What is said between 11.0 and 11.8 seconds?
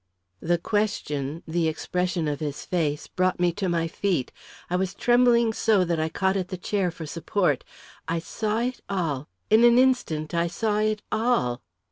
all!